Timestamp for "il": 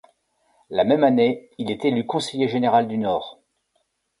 1.59-1.69